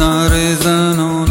not 0.00 0.32
an 0.64 0.98
on 0.98 1.29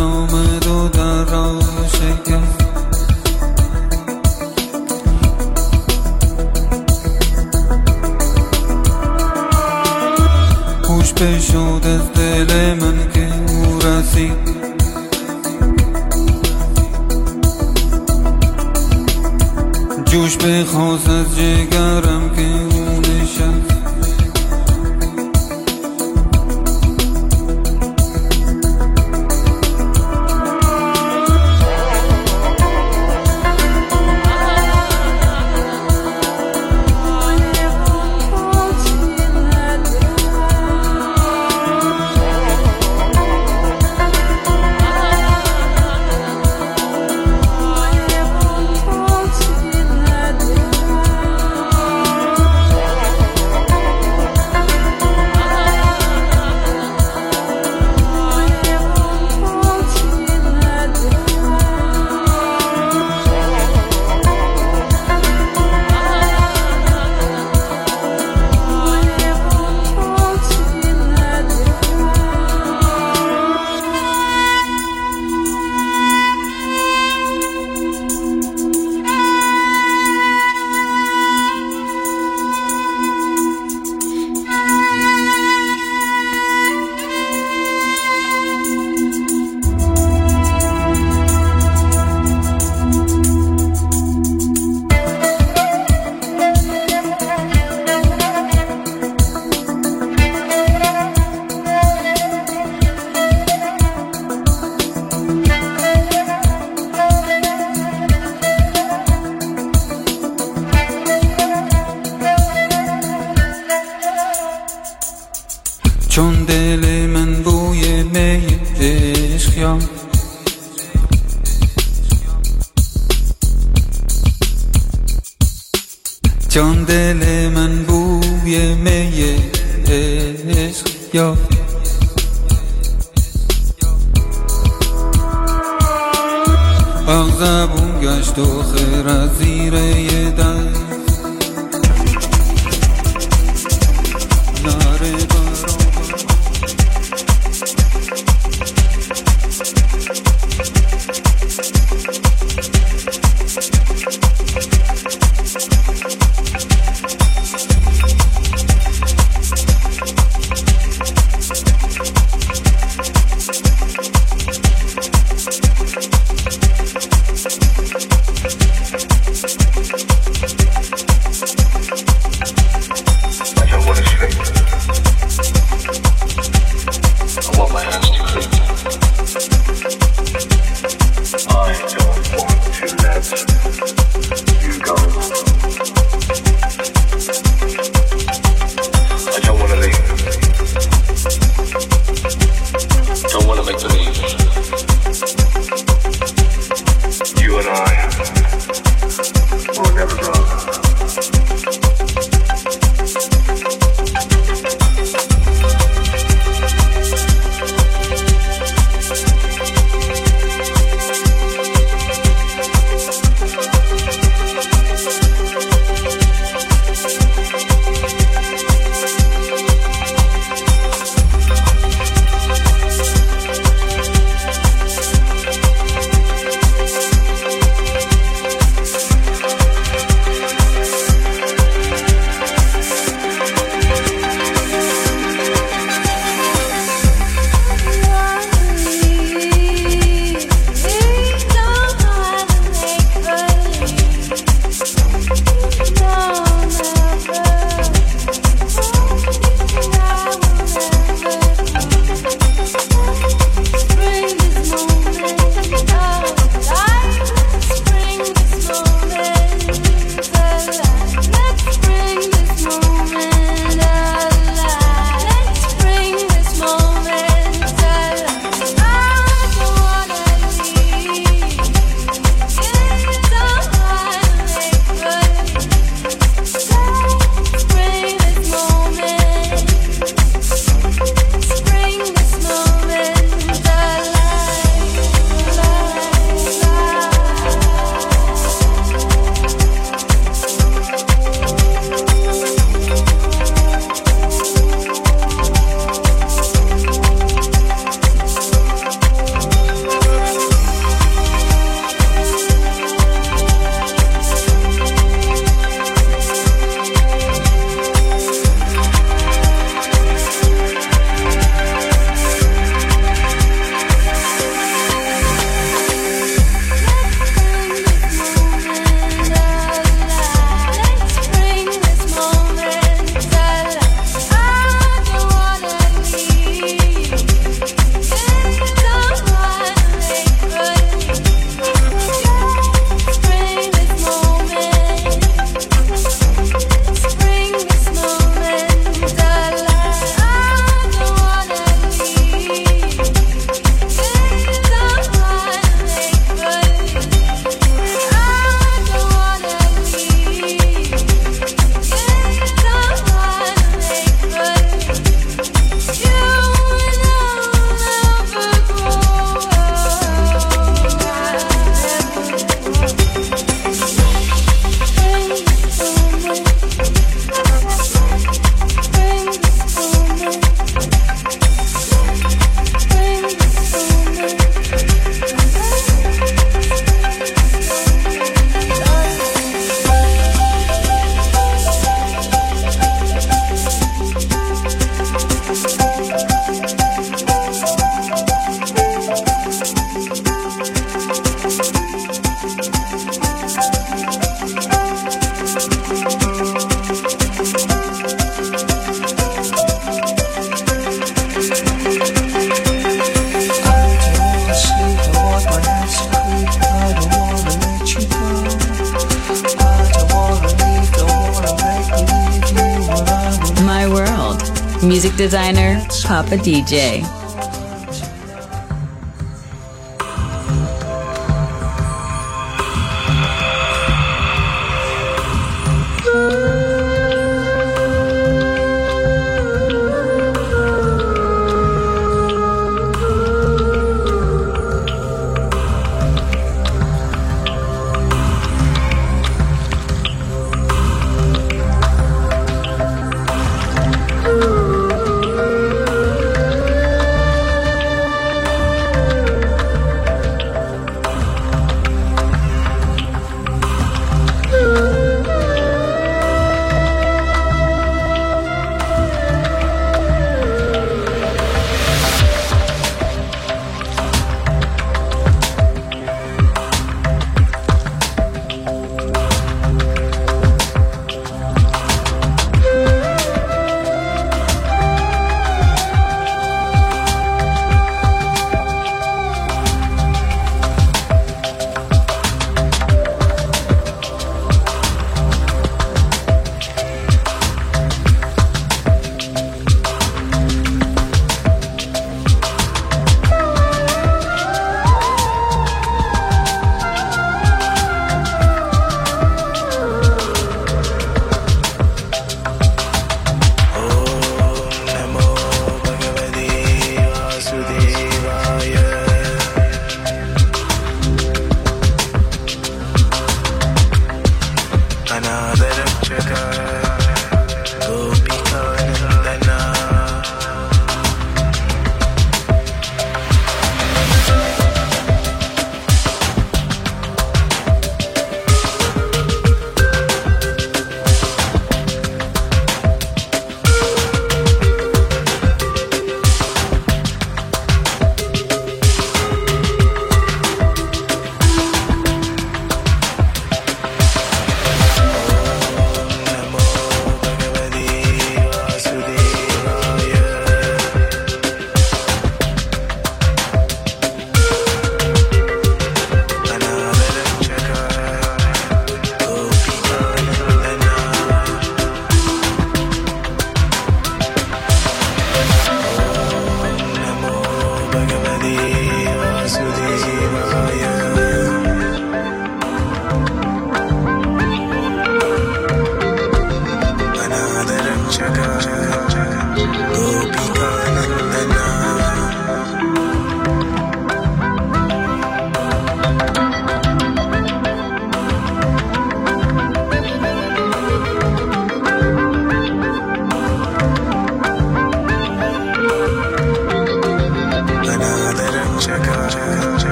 DJ. 416.70 417.09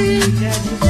Yeah. 0.00 0.89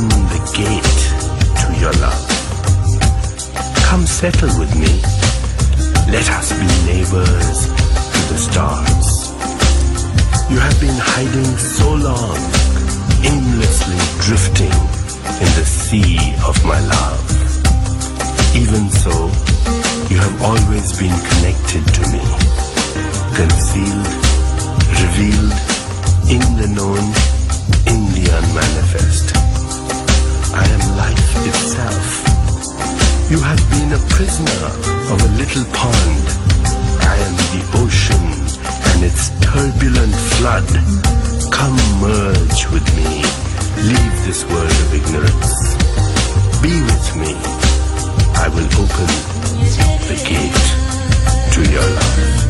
Open 0.00 0.24
the 0.32 0.40
gate 0.56 1.00
to 1.60 1.68
your 1.80 1.92
love. 2.00 2.26
Come 3.84 4.06
settle 4.06 4.48
with 4.58 4.72
me. 4.74 4.92
Let 6.10 6.26
us 6.30 6.52
be 6.56 6.68
neighbors 6.88 7.58
to 8.12 8.20
the 8.32 8.38
stars. 8.38 9.08
You 10.50 10.58
have 10.58 10.78
been 10.80 10.96
hiding 10.96 11.52
so 11.58 11.88
long, 12.08 12.38
aimlessly 13.28 14.00
drifting 14.24 14.78
in 15.44 15.50
the 15.58 15.66
sea 15.66 16.18
of 16.48 16.56
my 16.64 16.80
love. 16.80 17.24
Even 18.56 18.88
so, 19.04 19.12
you 20.08 20.16
have 20.16 20.42
always 20.42 20.98
been 20.98 21.16
connected 21.30 21.84
to 21.96 22.02
me, 22.14 22.24
concealed 23.36 24.10
revealed 25.02 25.54
in 26.34 26.42
the 26.56 26.68
known, 26.76 27.04
in 27.92 28.00
the 28.16 28.24
unmanifest. 28.38 29.39
I 30.52 30.64
am 30.66 30.96
life 30.96 31.46
itself. 31.46 32.06
You 33.30 33.38
have 33.40 33.62
been 33.70 33.92
a 33.92 34.02
prisoner 34.10 34.66
of 35.12 35.18
a 35.22 35.30
little 35.38 35.64
pond. 35.72 36.26
I 37.06 37.16
am 37.26 37.34
the 37.54 37.62
ocean 37.82 38.24
and 38.90 39.04
its 39.04 39.30
turbulent 39.40 40.14
flood. 40.34 40.68
Come 41.52 41.78
merge 42.00 42.66
with 42.74 42.86
me. 42.96 43.22
Leave 43.86 44.16
this 44.26 44.44
world 44.50 44.76
of 44.82 44.94
ignorance. 44.94 45.76
Be 46.62 46.74
with 46.82 47.16
me. 47.16 47.32
I 48.34 48.48
will 48.48 48.70
open 48.82 49.10
the 50.10 50.16
gate 50.26 51.54
to 51.54 51.70
your 51.70 51.86
love. 51.94 52.49